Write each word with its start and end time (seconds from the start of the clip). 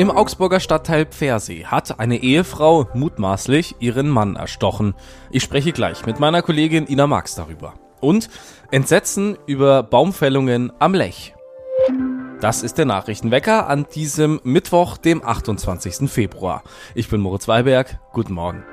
Im 0.00 0.10
Augsburger 0.10 0.60
Stadtteil 0.60 1.04
Pfersee 1.04 1.66
hat 1.66 2.00
eine 2.00 2.16
Ehefrau 2.22 2.88
mutmaßlich 2.94 3.76
ihren 3.80 4.08
Mann 4.08 4.34
erstochen. 4.34 4.94
Ich 5.30 5.42
spreche 5.42 5.72
gleich 5.72 6.06
mit 6.06 6.18
meiner 6.18 6.40
Kollegin 6.40 6.86
Ina 6.86 7.06
Marx 7.06 7.34
darüber. 7.34 7.74
Und 8.00 8.30
Entsetzen 8.70 9.36
über 9.44 9.82
Baumfällungen 9.82 10.72
am 10.78 10.94
Lech. 10.94 11.34
Das 12.40 12.62
ist 12.62 12.78
der 12.78 12.86
Nachrichtenwecker 12.86 13.68
an 13.68 13.88
diesem 13.94 14.40
Mittwoch, 14.42 14.96
dem 14.96 15.22
28. 15.22 16.10
Februar. 16.10 16.62
Ich 16.94 17.10
bin 17.10 17.20
Moritz 17.20 17.46
Weiberg. 17.46 18.00
Guten 18.14 18.32
Morgen. 18.32 18.64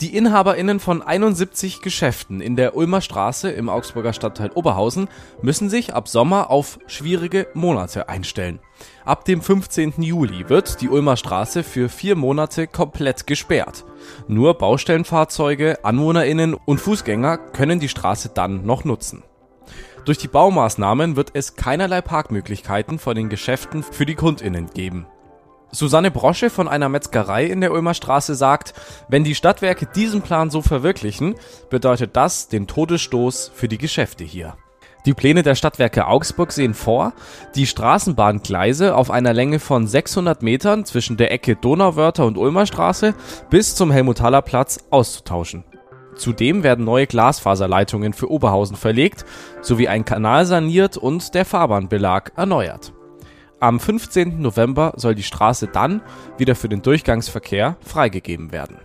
Die 0.00 0.16
InhaberInnen 0.16 0.80
von 0.80 1.02
71 1.02 1.82
Geschäften 1.82 2.40
in 2.40 2.56
der 2.56 2.74
Ulmer 2.74 3.02
Straße 3.02 3.50
im 3.50 3.68
Augsburger 3.68 4.14
Stadtteil 4.14 4.50
Oberhausen 4.54 5.08
müssen 5.42 5.68
sich 5.68 5.92
ab 5.92 6.08
Sommer 6.08 6.48
auf 6.48 6.78
schwierige 6.86 7.48
Monate 7.52 8.08
einstellen. 8.08 8.60
Ab 9.04 9.26
dem 9.26 9.42
15. 9.42 10.00
Juli 10.00 10.48
wird 10.48 10.80
die 10.80 10.88
Ulmer 10.88 11.18
Straße 11.18 11.62
für 11.62 11.90
vier 11.90 12.16
Monate 12.16 12.66
komplett 12.66 13.26
gesperrt. 13.26 13.84
Nur 14.26 14.54
Baustellenfahrzeuge, 14.54 15.84
AnwohnerInnen 15.84 16.54
und 16.54 16.80
Fußgänger 16.80 17.36
können 17.36 17.78
die 17.78 17.90
Straße 17.90 18.30
dann 18.32 18.64
noch 18.64 18.84
nutzen. 18.84 19.22
Durch 20.06 20.16
die 20.16 20.28
Baumaßnahmen 20.28 21.16
wird 21.16 21.32
es 21.34 21.56
keinerlei 21.56 22.00
Parkmöglichkeiten 22.00 22.98
vor 22.98 23.12
den 23.12 23.28
Geschäften 23.28 23.82
für 23.82 24.06
die 24.06 24.14
KundInnen 24.14 24.70
geben. 24.70 25.06
Susanne 25.72 26.10
Brosche 26.10 26.50
von 26.50 26.68
einer 26.68 26.88
Metzgerei 26.88 27.44
in 27.44 27.60
der 27.60 27.72
Ulmer 27.72 27.94
Straße 27.94 28.34
sagt, 28.34 28.74
wenn 29.08 29.24
die 29.24 29.34
Stadtwerke 29.34 29.86
diesen 29.86 30.22
Plan 30.22 30.50
so 30.50 30.62
verwirklichen, 30.62 31.36
bedeutet 31.70 32.16
das 32.16 32.48
den 32.48 32.66
Todesstoß 32.66 33.52
für 33.54 33.68
die 33.68 33.78
Geschäfte 33.78 34.24
hier. 34.24 34.56
Die 35.06 35.14
Pläne 35.14 35.42
der 35.42 35.54
Stadtwerke 35.54 36.06
Augsburg 36.06 36.52
sehen 36.52 36.74
vor, 36.74 37.14
die 37.54 37.66
Straßenbahngleise 37.66 38.94
auf 38.94 39.10
einer 39.10 39.32
Länge 39.32 39.58
von 39.58 39.86
600 39.86 40.42
Metern 40.42 40.84
zwischen 40.84 41.16
der 41.16 41.32
Ecke 41.32 41.56
Donauwörter 41.56 42.26
und 42.26 42.36
Ulmer 42.36 42.66
Straße 42.66 43.14
bis 43.48 43.74
zum 43.74 43.90
Helmuthaler 43.90 44.42
Platz 44.42 44.78
auszutauschen. 44.90 45.64
Zudem 46.16 46.62
werden 46.62 46.84
neue 46.84 47.06
Glasfaserleitungen 47.06 48.12
für 48.12 48.30
Oberhausen 48.30 48.76
verlegt, 48.76 49.24
sowie 49.62 49.88
ein 49.88 50.04
Kanal 50.04 50.44
saniert 50.44 50.98
und 50.98 51.34
der 51.34 51.46
Fahrbahnbelag 51.46 52.32
erneuert. 52.36 52.92
Am 53.62 53.78
15. 53.78 54.40
November 54.40 54.94
soll 54.96 55.14
die 55.14 55.22
Straße 55.22 55.66
dann 55.66 56.00
wieder 56.38 56.56
für 56.56 56.70
den 56.70 56.80
Durchgangsverkehr 56.80 57.76
freigegeben 57.82 58.52
werden. 58.52 58.78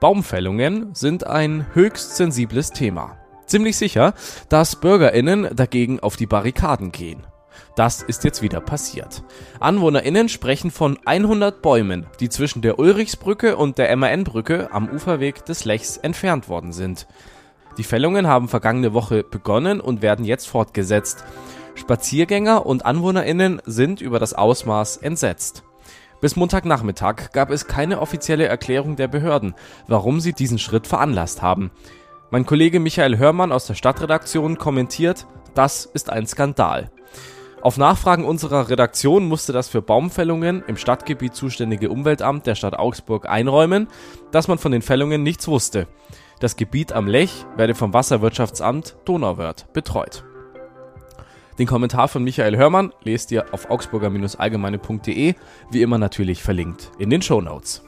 Baumfällungen 0.00 0.94
sind 0.94 1.26
ein 1.26 1.66
höchst 1.74 2.16
sensibles 2.16 2.70
Thema. 2.70 3.18
Ziemlich 3.44 3.76
sicher, 3.76 4.14
dass 4.48 4.76
Bürgerinnen 4.76 5.54
dagegen 5.54 6.00
auf 6.00 6.16
die 6.16 6.26
Barrikaden 6.26 6.90
gehen. 6.90 7.26
Das 7.74 8.00
ist 8.00 8.24
jetzt 8.24 8.40
wieder 8.40 8.62
passiert. 8.62 9.22
AnwohnerInnen 9.60 10.30
sprechen 10.30 10.70
von 10.70 10.98
100 11.04 11.60
Bäumen, 11.60 12.06
die 12.20 12.30
zwischen 12.30 12.62
der 12.62 12.78
Ulrichsbrücke 12.78 13.58
und 13.58 13.76
der 13.76 13.94
MAN-Brücke 13.94 14.70
am 14.72 14.88
Uferweg 14.88 15.44
des 15.44 15.66
Lechs 15.66 15.98
entfernt 15.98 16.48
worden 16.48 16.72
sind. 16.72 17.06
Die 17.76 17.84
Fällungen 17.84 18.26
haben 18.26 18.48
vergangene 18.48 18.94
Woche 18.94 19.22
begonnen 19.22 19.82
und 19.82 20.00
werden 20.00 20.24
jetzt 20.24 20.48
fortgesetzt. 20.48 21.24
Spaziergänger 21.76 22.66
und 22.66 22.84
AnwohnerInnen 22.84 23.62
sind 23.64 24.00
über 24.00 24.18
das 24.18 24.34
Ausmaß 24.34 24.96
entsetzt. 24.96 25.62
Bis 26.20 26.34
Montagnachmittag 26.34 27.32
gab 27.32 27.50
es 27.50 27.66
keine 27.66 28.00
offizielle 28.00 28.46
Erklärung 28.46 28.96
der 28.96 29.06
Behörden, 29.06 29.54
warum 29.86 30.20
sie 30.20 30.32
diesen 30.32 30.58
Schritt 30.58 30.86
veranlasst 30.86 31.42
haben. 31.42 31.70
Mein 32.30 32.46
Kollege 32.46 32.80
Michael 32.80 33.18
Hörmann 33.18 33.52
aus 33.52 33.66
der 33.66 33.74
Stadtredaktion 33.74 34.58
kommentiert, 34.58 35.26
das 35.54 35.84
ist 35.86 36.10
ein 36.10 36.26
Skandal. 36.26 36.90
Auf 37.62 37.78
Nachfragen 37.78 38.24
unserer 38.24 38.68
Redaktion 38.68 39.26
musste 39.26 39.52
das 39.52 39.68
für 39.68 39.82
Baumfällungen 39.82 40.62
im 40.66 40.76
Stadtgebiet 40.76 41.34
zuständige 41.34 41.90
Umweltamt 41.90 42.46
der 42.46 42.54
Stadt 42.54 42.78
Augsburg 42.78 43.28
einräumen, 43.28 43.88
dass 44.30 44.48
man 44.48 44.58
von 44.58 44.72
den 44.72 44.82
Fällungen 44.82 45.22
nichts 45.22 45.48
wusste. 45.48 45.88
Das 46.38 46.56
Gebiet 46.56 46.92
am 46.92 47.06
Lech 47.06 47.46
werde 47.56 47.74
vom 47.74 47.94
Wasserwirtschaftsamt 47.94 48.96
Donauwörth 49.06 49.72
betreut. 49.72 50.25
Den 51.58 51.66
Kommentar 51.66 52.08
von 52.08 52.22
Michael 52.22 52.56
Hörmann 52.56 52.92
lest 53.02 53.32
ihr 53.32 53.46
auf 53.52 53.70
augsburger-allgemeine.de, 53.70 55.34
wie 55.70 55.82
immer 55.82 55.96
natürlich 55.96 56.42
verlinkt 56.42 56.90
in 56.98 57.08
den 57.08 57.22
Show 57.22 57.40
Notes. 57.40 57.82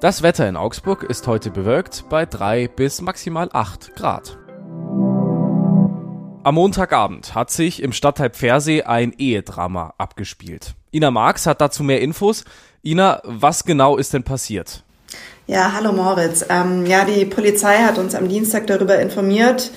Das 0.00 0.22
Wetter 0.22 0.48
in 0.48 0.56
Augsburg 0.56 1.04
ist 1.04 1.26
heute 1.26 1.50
bewölkt 1.50 2.04
bei 2.10 2.26
3 2.26 2.68
bis 2.68 3.00
maximal 3.00 3.48
8 3.52 3.94
Grad. 3.94 4.36
Am 6.44 6.56
Montagabend 6.56 7.34
hat 7.34 7.50
sich 7.50 7.82
im 7.82 7.92
Stadtteil 7.92 8.30
Pfersee 8.30 8.82
ein 8.82 9.12
Ehedrama 9.16 9.94
abgespielt. 9.96 10.74
Ina 10.90 11.10
Marx 11.10 11.46
hat 11.46 11.60
dazu 11.60 11.84
mehr 11.84 12.00
Infos. 12.00 12.44
Ina, 12.84 13.22
was 13.24 13.64
genau 13.64 13.96
ist 13.96 14.12
denn 14.12 14.24
passiert? 14.24 14.82
Ja, 15.46 15.72
hallo 15.72 15.92
Moritz. 15.92 16.44
Ähm, 16.48 16.84
ja, 16.84 17.04
die 17.04 17.24
Polizei 17.24 17.78
hat 17.78 17.98
uns 17.98 18.14
am 18.14 18.28
Dienstag 18.28 18.66
darüber 18.66 18.98
informiert, 18.98 19.70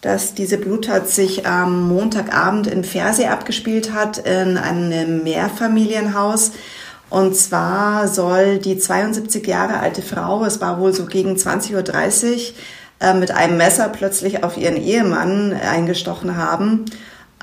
dass 0.00 0.34
diese 0.34 0.56
Bluttat 0.56 1.08
sich 1.08 1.46
am 1.46 1.88
Montagabend 1.88 2.66
in 2.66 2.84
Pfersee 2.84 3.26
abgespielt 3.26 3.92
hat, 3.92 4.18
in 4.18 4.56
einem 4.56 5.22
Mehrfamilienhaus. 5.22 6.52
Und 7.10 7.36
zwar 7.36 8.08
soll 8.08 8.58
die 8.58 8.78
72 8.78 9.46
Jahre 9.46 9.80
alte 9.80 10.00
Frau, 10.00 10.44
es 10.44 10.60
war 10.60 10.78
wohl 10.80 10.92
so 10.92 11.06
gegen 11.06 11.34
20.30 11.34 11.74
Uhr, 11.74 12.54
äh, 13.00 13.14
mit 13.14 13.32
einem 13.32 13.56
Messer 13.56 13.88
plötzlich 13.88 14.44
auf 14.44 14.56
ihren 14.56 14.76
Ehemann 14.76 15.52
eingestochen 15.52 16.36
haben. 16.36 16.84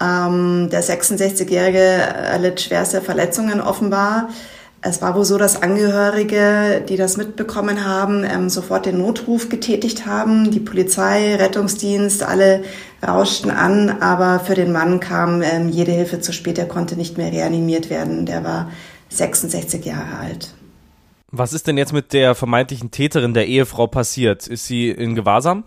Ähm, 0.02 0.70
der 0.72 0.84
66-Jährige 0.84 1.80
erlitt 1.80 2.62
schwerste 2.62 3.02
Verletzungen 3.02 3.60
offenbar. 3.60 4.30
Es 4.88 5.02
war 5.02 5.16
wohl 5.16 5.26
so, 5.26 5.38
dass 5.38 5.62
Angehörige, 5.62 6.84
die 6.88 6.96
das 6.96 7.18
mitbekommen 7.18 7.86
haben, 7.86 8.24
ähm, 8.24 8.50
sofort 8.50 8.86
den 8.86 9.00
Notruf 9.00 9.50
getätigt 9.50 10.06
haben. 10.06 10.50
Die 10.50 10.62
Polizei, 10.62 11.36
Rettungsdienst, 11.36 12.24
alle 12.24 12.64
rauschten 13.06 13.52
an, 13.52 13.90
aber 14.02 14.40
für 14.40 14.56
den 14.56 14.72
Mann 14.72 15.02
kam 15.02 15.42
ähm, 15.42 15.68
jede 15.68 15.92
Hilfe 15.92 16.22
zu 16.22 16.32
spät. 16.32 16.58
Er 16.58 16.68
konnte 16.68 16.96
nicht 16.96 17.18
mehr 17.18 17.32
reanimiert 17.34 17.90
werden. 17.90 18.26
Der 18.26 18.46
war 18.46 18.72
66 19.10 19.84
Jahre 19.86 20.20
alt. 20.22 20.54
Was 21.32 21.52
ist 21.52 21.68
denn 21.68 21.78
jetzt 21.78 21.92
mit 21.92 22.14
der 22.14 22.34
vermeintlichen 22.34 22.90
Täterin 22.90 23.34
der 23.34 23.48
Ehefrau 23.48 23.88
passiert? 23.88 24.48
Ist 24.48 24.68
sie 24.68 24.90
in 24.90 25.16
Gewahrsam? 25.16 25.66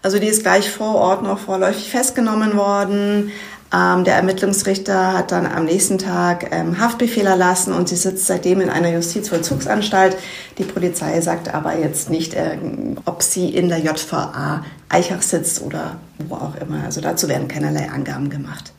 Also 0.00 0.18
die 0.18 0.28
ist 0.28 0.42
gleich 0.42 0.70
vor 0.70 0.94
Ort 0.94 1.22
noch 1.22 1.38
vorläufig 1.38 1.90
festgenommen 1.90 2.56
worden. 2.56 3.32
Ähm, 3.72 4.02
der 4.04 4.16
Ermittlungsrichter 4.16 5.12
hat 5.12 5.30
dann 5.30 5.46
am 5.46 5.64
nächsten 5.64 5.98
Tag 5.98 6.48
ähm, 6.50 6.80
Haftbefehl 6.80 7.26
erlassen 7.26 7.72
und 7.72 7.88
sie 7.88 7.96
sitzt 7.96 8.26
seitdem 8.26 8.60
in 8.60 8.68
einer 8.68 8.90
Justizvollzugsanstalt. 8.90 10.16
Die 10.58 10.64
Polizei 10.64 11.20
sagt 11.20 11.54
aber 11.54 11.78
jetzt 11.78 12.10
nicht, 12.10 12.34
äh, 12.34 12.58
ob 13.04 13.22
sie 13.22 13.48
in 13.48 13.68
der 13.68 13.78
JVA 13.78 14.64
Eichach 14.88 15.22
sitzt 15.22 15.62
oder 15.62 15.98
wo 16.18 16.34
auch 16.34 16.56
immer. 16.56 16.82
Also 16.84 17.00
dazu 17.00 17.28
werden 17.28 17.46
keinerlei 17.46 17.88
Angaben 17.90 18.28
gemacht. 18.28 18.72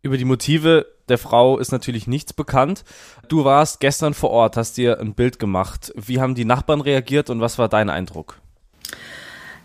Über 0.00 0.16
die 0.16 0.24
Motive 0.24 0.86
der 1.08 1.18
Frau 1.18 1.58
ist 1.58 1.70
natürlich 1.70 2.06
nichts 2.06 2.32
bekannt. 2.32 2.84
Du 3.28 3.44
warst 3.44 3.80
gestern 3.80 4.14
vor 4.14 4.30
Ort, 4.30 4.56
hast 4.56 4.78
dir 4.78 4.98
ein 4.98 5.14
Bild 5.14 5.38
gemacht. 5.38 5.92
Wie 5.94 6.20
haben 6.20 6.34
die 6.34 6.46
Nachbarn 6.46 6.80
reagiert 6.80 7.28
und 7.28 7.40
was 7.40 7.58
war 7.58 7.68
dein 7.68 7.90
Eindruck? 7.90 8.40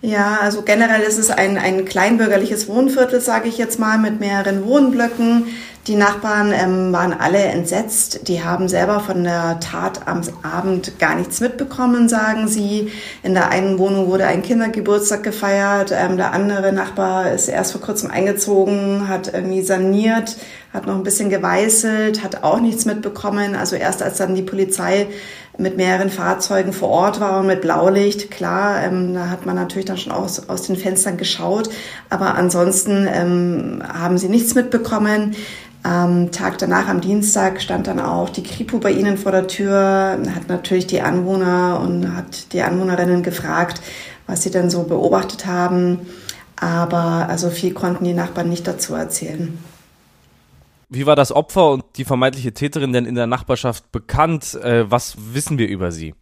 Ja, 0.01 0.37
also 0.41 0.61
generell 0.61 1.01
ist 1.01 1.17
es 1.17 1.31
ein, 1.31 1.57
ein 1.57 1.83
kleinbürgerliches 1.85 2.67
Wohnviertel, 2.67 3.19
sage 3.19 3.49
ich 3.49 3.57
jetzt 3.57 3.79
mal, 3.79 3.97
mit 3.97 4.19
mehreren 4.19 4.63
Wohnblöcken. 4.63 5.45
Die 5.87 5.95
Nachbarn 5.95 6.51
ähm, 6.53 6.91
waren 6.91 7.13
alle 7.13 7.39
entsetzt. 7.39 8.27
Die 8.27 8.43
haben 8.43 8.67
selber 8.67 8.99
von 8.99 9.23
der 9.23 9.59
Tat 9.59 10.05
am 10.05 10.21
Abend 10.43 10.99
gar 10.99 11.15
nichts 11.15 11.39
mitbekommen, 11.39 12.09
sagen 12.09 12.47
sie. 12.47 12.91
In 13.23 13.33
der 13.33 13.49
einen 13.49 13.79
Wohnung 13.79 14.07
wurde 14.07 14.27
ein 14.27 14.43
Kindergeburtstag 14.43 15.23
gefeiert. 15.23 15.91
Ähm, 15.91 16.17
der 16.17 16.33
andere 16.33 16.73
Nachbar 16.73 17.31
ist 17.31 17.47
erst 17.47 17.71
vor 17.71 17.81
kurzem 17.81 18.11
eingezogen, 18.11 19.07
hat 19.07 19.33
irgendwie 19.33 19.63
saniert, 19.63 20.35
hat 20.73 20.85
noch 20.85 20.95
ein 20.95 21.03
bisschen 21.03 21.29
geweißelt, 21.29 22.21
hat 22.21 22.43
auch 22.43 22.59
nichts 22.59 22.85
mitbekommen. 22.85 23.55
Also 23.55 23.77
erst 23.77 24.03
als 24.03 24.17
dann 24.17 24.35
die 24.35 24.43
Polizei 24.43 25.07
mit 25.57 25.77
mehreren 25.77 26.09
Fahrzeugen 26.09 26.73
vor 26.73 26.89
Ort 26.89 27.19
war 27.19 27.39
und 27.39 27.47
mit 27.47 27.61
Blaulicht. 27.61 28.29
Klar, 28.31 28.83
ähm, 28.83 29.13
da 29.13 29.29
hat 29.29 29.45
man 29.45 29.55
natürlich 29.55 29.85
dann 29.85 29.97
schon 29.97 30.11
aus, 30.11 30.49
aus 30.49 30.63
den 30.63 30.75
Fenstern 30.75 31.17
geschaut, 31.17 31.69
aber 32.09 32.35
ansonsten 32.35 33.07
ähm, 33.11 33.81
haben 33.87 34.17
sie 34.17 34.29
nichts 34.29 34.55
mitbekommen. 34.55 35.35
Am 35.83 36.31
Tag 36.31 36.57
danach, 36.57 36.87
am 36.89 37.01
Dienstag, 37.01 37.61
stand 37.61 37.87
dann 37.87 37.99
auch 37.99 38.29
die 38.29 38.43
Kripo 38.43 38.77
bei 38.77 38.91
ihnen 38.91 39.17
vor 39.17 39.31
der 39.31 39.47
Tür, 39.47 40.17
hat 40.35 40.49
natürlich 40.49 40.87
die 40.87 41.01
Anwohner 41.01 41.79
und 41.81 42.15
hat 42.15 42.51
die 42.51 42.61
Anwohnerinnen 42.61 43.23
gefragt, 43.23 43.81
was 44.25 44.43
sie 44.43 44.51
denn 44.51 44.69
so 44.69 44.83
beobachtet 44.83 45.45
haben. 45.45 45.99
Aber 46.59 47.27
also 47.29 47.49
viel 47.49 47.73
konnten 47.73 48.03
die 48.03 48.13
Nachbarn 48.13 48.49
nicht 48.49 48.67
dazu 48.67 48.95
erzählen. 48.95 49.57
Wie 50.89 51.05
war 51.05 51.15
das 51.15 51.31
Opfer 51.31 51.71
und 51.71 51.83
die 51.97 52.05
vermeintliche 52.05 52.53
Täterin 52.53 52.93
denn 52.93 53.05
in 53.05 53.15
der 53.15 53.27
Nachbarschaft 53.27 53.91
bekannt? 53.91 54.53
Äh, 54.55 54.89
was 54.89 55.15
wissen 55.33 55.57
wir 55.57 55.67
über 55.67 55.91
sie? 55.91 56.15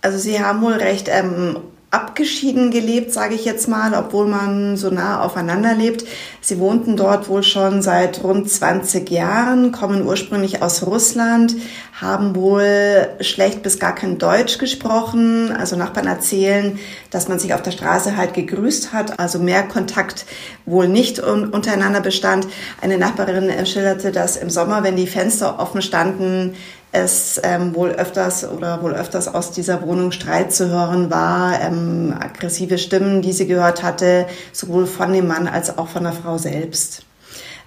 Also 0.00 0.18
sie 0.18 0.42
haben 0.42 0.62
wohl 0.62 0.72
recht 0.72 1.08
ähm, 1.10 1.58
abgeschieden 1.92 2.70
gelebt, 2.70 3.12
sage 3.12 3.34
ich 3.34 3.44
jetzt 3.44 3.66
mal, 3.66 3.94
obwohl 3.94 4.26
man 4.26 4.76
so 4.76 4.90
nah 4.90 5.22
aufeinander 5.24 5.74
lebt. 5.74 6.04
Sie 6.40 6.60
wohnten 6.60 6.96
dort 6.96 7.28
wohl 7.28 7.42
schon 7.42 7.82
seit 7.82 8.22
rund 8.22 8.48
20 8.48 9.10
Jahren, 9.10 9.72
kommen 9.72 10.06
ursprünglich 10.06 10.62
aus 10.62 10.86
Russland, 10.86 11.56
haben 12.00 12.36
wohl 12.36 13.08
schlecht 13.20 13.64
bis 13.64 13.80
gar 13.80 13.94
kein 13.94 14.18
Deutsch 14.18 14.58
gesprochen. 14.58 15.50
Also 15.50 15.74
Nachbarn 15.74 16.06
erzählen, 16.06 16.78
dass 17.10 17.28
man 17.28 17.40
sich 17.40 17.54
auf 17.54 17.62
der 17.62 17.72
Straße 17.72 18.16
halt 18.16 18.34
gegrüßt 18.34 18.92
hat, 18.92 19.18
also 19.18 19.40
mehr 19.40 19.64
Kontakt 19.64 20.26
wohl 20.66 20.86
nicht 20.86 21.18
untereinander 21.18 22.00
bestand. 22.00 22.46
Eine 22.80 22.98
Nachbarin 22.98 23.66
schilderte, 23.66 24.12
dass 24.12 24.36
im 24.36 24.48
Sommer, 24.48 24.84
wenn 24.84 24.94
die 24.94 25.08
Fenster 25.08 25.58
offen 25.58 25.82
standen, 25.82 26.54
es 26.92 27.40
ähm, 27.44 27.74
wohl 27.74 27.90
öfters 27.90 28.48
oder 28.48 28.82
wohl 28.82 28.92
öfters 28.92 29.28
aus 29.28 29.52
dieser 29.52 29.82
Wohnung 29.82 30.10
Streit 30.10 30.52
zu 30.52 30.68
hören 30.68 31.10
war, 31.10 31.60
ähm, 31.60 32.14
aggressive 32.18 32.78
Stimmen, 32.78 33.22
die 33.22 33.32
sie 33.32 33.46
gehört 33.46 33.82
hatte, 33.82 34.26
sowohl 34.52 34.86
von 34.86 35.12
dem 35.12 35.28
Mann 35.28 35.46
als 35.46 35.78
auch 35.78 35.88
von 35.88 36.02
der 36.02 36.12
Frau 36.12 36.36
selbst. 36.38 37.04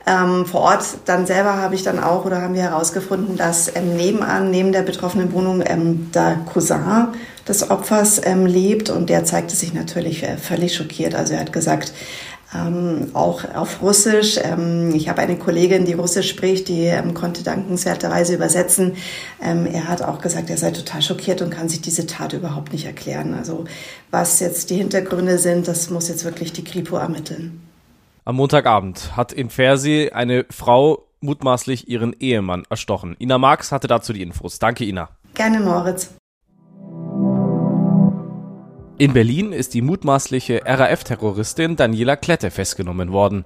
Ähm, 0.06 0.46
vor 0.46 0.62
Ort 0.62 0.84
dann 1.06 1.26
selber 1.26 1.56
habe 1.56 1.76
ich 1.76 1.84
dann 1.84 2.04
auch 2.04 2.26
oder 2.26 2.42
haben 2.42 2.56
wir 2.56 2.64
herausgefunden, 2.64 3.38
dass 3.38 3.74
ähm, 3.74 3.96
nebenan, 3.96 4.52
neben 4.52 4.74
der 4.74 4.82
betroffenen 4.82 5.32
Wohnung, 5.32 5.64
ähm, 5.66 6.12
der 6.14 6.40
Cousin 6.52 7.08
des 7.48 7.70
Opfers 7.72 8.20
ähm, 8.26 8.46
lebt 8.46 8.90
und 8.90 9.10
der 9.10 9.24
zeigte 9.24 9.56
sich 9.56 9.74
natürlich 9.74 10.24
äh, 10.24 10.36
völlig 10.36 10.76
schockiert. 10.76 11.16
Also 11.16 11.34
er 11.34 11.40
hat 11.40 11.54
gesagt, 11.54 11.94
ähm, 12.56 13.10
auch 13.14 13.44
auf 13.56 13.82
Russisch. 13.82 14.40
Ähm, 14.42 14.94
ich 14.94 15.10
habe 15.10 15.22
eine 15.22 15.38
Kollegin, 15.38 15.86
die 15.86 15.94
Russisch 15.94 16.30
spricht, 16.30 16.68
die 16.68 16.86
ähm, 16.86 17.14
konnte 17.14 17.44
dankenswerterweise 17.44 18.36
übersetzen. 18.36 18.96
Ähm, 19.42 19.66
er 19.66 19.88
hat 19.88 20.02
auch 20.02 20.20
gesagt, 20.20 20.50
er 20.50 20.58
sei 20.58 20.72
total 20.72 21.02
schockiert 21.02 21.42
und 21.42 21.50
kann 21.50 21.70
sich 21.70 21.82
diese 21.82 22.06
Tat 22.06 22.34
überhaupt 22.34 22.74
nicht 22.74 22.86
erklären. 22.86 23.34
Also 23.34 23.66
was 24.12 24.40
jetzt 24.40 24.70
die 24.70 24.76
Hintergründe 24.76 25.38
sind, 25.38 25.68
das 25.68 25.90
muss 25.90 26.08
jetzt 26.10 26.26
wirklich 26.26 26.54
die 26.54 26.64
Kripo 26.64 26.98
ermitteln. 26.98 27.62
Am 28.26 28.36
Montagabend 28.36 29.18
hat 29.18 29.34
in 29.34 29.50
Fersi 29.50 30.12
eine 30.14 30.46
Frau 30.50 31.04
mutmaßlich 31.20 31.90
ihren 31.90 32.14
Ehemann 32.20 32.64
erstochen. 32.70 33.16
Ina 33.20 33.38
Marx 33.38 33.72
hatte 33.72 33.88
dazu 33.88 34.14
die 34.14 34.22
Infos. 34.22 34.60
Danke, 34.60 34.86
Ina. 34.86 35.10
Gerne, 35.34 35.60
Moritz. 35.60 36.12
In 39.00 39.12
Berlin 39.12 39.54
ist 39.54 39.74
die 39.74 39.82
mutmaßliche 39.82 40.62
RAF-Terroristin 40.66 41.76
Daniela 41.76 42.16
Klette 42.16 42.52
festgenommen 42.52 43.12
worden. 43.12 43.44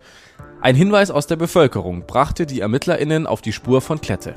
Ein 0.60 0.76
Hinweis 0.76 1.10
aus 1.10 1.26
der 1.26 1.38
Bevölkerung 1.38 2.06
brachte 2.06 2.46
die 2.46 2.60
ErmittlerInnen 2.60 3.26
auf 3.26 3.42
die 3.42 3.54
Spur 3.54 3.80
von 3.80 4.02
Klette. 4.02 4.36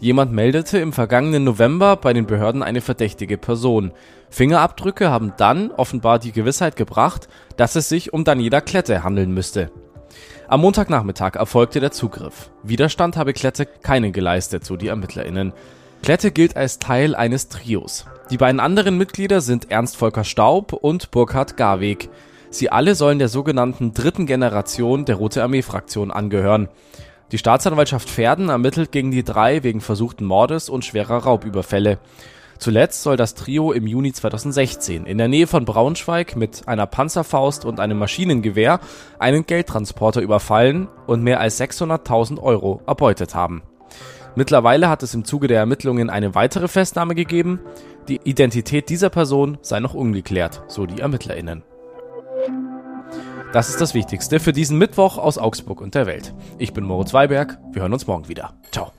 Jemand 0.00 0.32
meldete 0.32 0.78
im 0.78 0.92
vergangenen 0.92 1.44
November 1.44 1.96
bei 1.96 2.12
den 2.12 2.26
Behörden 2.26 2.62
eine 2.62 2.82
verdächtige 2.82 3.38
Person. 3.38 3.92
Fingerabdrücke 4.28 5.08
haben 5.08 5.32
dann 5.38 5.70
offenbar 5.70 6.18
die 6.18 6.32
Gewissheit 6.32 6.76
gebracht, 6.76 7.26
dass 7.56 7.74
es 7.74 7.88
sich 7.88 8.12
um 8.12 8.24
Daniela 8.24 8.60
Klette 8.60 9.02
handeln 9.02 9.32
müsste. 9.32 9.70
Am 10.46 10.60
Montagnachmittag 10.60 11.36
erfolgte 11.36 11.80
der 11.80 11.90
Zugriff. 11.90 12.50
Widerstand 12.62 13.16
habe 13.16 13.32
Klette 13.32 13.64
keinen 13.64 14.12
geleistet, 14.12 14.66
so 14.66 14.76
die 14.76 14.88
ErmittlerInnen. 14.88 15.54
Klette 16.04 16.32
gilt 16.32 16.54
als 16.54 16.78
Teil 16.78 17.14
eines 17.14 17.48
Trios. 17.48 18.04
Die 18.28 18.36
beiden 18.36 18.60
anderen 18.60 18.98
Mitglieder 18.98 19.40
sind 19.40 19.70
Ernst 19.70 19.96
Volker 19.96 20.24
Staub 20.24 20.74
und 20.74 21.10
Burkhard 21.10 21.56
Garweg. 21.56 22.10
Sie 22.50 22.68
alle 22.68 22.94
sollen 22.94 23.18
der 23.18 23.30
sogenannten 23.30 23.94
dritten 23.94 24.26
Generation 24.26 25.06
der 25.06 25.16
Rote 25.16 25.42
Armee 25.42 25.62
Fraktion 25.62 26.10
angehören. 26.10 26.68
Die 27.32 27.38
Staatsanwaltschaft 27.38 28.10
Verden 28.10 28.50
ermittelt 28.50 28.92
gegen 28.92 29.12
die 29.12 29.24
drei 29.24 29.62
wegen 29.62 29.80
versuchten 29.80 30.26
Mordes 30.26 30.68
und 30.68 30.84
schwerer 30.84 31.24
Raubüberfälle. 31.24 31.96
Zuletzt 32.58 33.02
soll 33.02 33.16
das 33.16 33.34
Trio 33.34 33.72
im 33.72 33.86
Juni 33.86 34.12
2016 34.12 35.06
in 35.06 35.16
der 35.16 35.28
Nähe 35.28 35.46
von 35.46 35.64
Braunschweig 35.64 36.36
mit 36.36 36.68
einer 36.68 36.86
Panzerfaust 36.86 37.64
und 37.64 37.80
einem 37.80 37.98
Maschinengewehr 37.98 38.78
einen 39.18 39.46
Geldtransporter 39.46 40.20
überfallen 40.20 40.86
und 41.06 41.22
mehr 41.22 41.40
als 41.40 41.58
600.000 41.58 42.42
Euro 42.42 42.82
erbeutet 42.86 43.34
haben. 43.34 43.62
Mittlerweile 44.36 44.88
hat 44.88 45.02
es 45.02 45.14
im 45.14 45.24
Zuge 45.24 45.46
der 45.46 45.58
Ermittlungen 45.58 46.10
eine 46.10 46.34
weitere 46.34 46.68
Festnahme 46.68 47.14
gegeben. 47.14 47.60
Die 48.08 48.20
Identität 48.24 48.88
dieser 48.88 49.10
Person 49.10 49.58
sei 49.62 49.80
noch 49.80 49.94
ungeklärt, 49.94 50.62
so 50.66 50.86
die 50.86 51.00
ErmittlerInnen. 51.00 51.62
Das 53.52 53.68
ist 53.68 53.80
das 53.80 53.94
Wichtigste 53.94 54.40
für 54.40 54.52
diesen 54.52 54.78
Mittwoch 54.78 55.16
aus 55.16 55.38
Augsburg 55.38 55.80
und 55.80 55.94
der 55.94 56.06
Welt. 56.06 56.34
Ich 56.58 56.72
bin 56.72 56.84
Moritz 56.84 57.14
Weiberg. 57.14 57.58
Wir 57.72 57.82
hören 57.82 57.92
uns 57.92 58.06
morgen 58.08 58.28
wieder. 58.28 58.54
Ciao. 58.72 58.90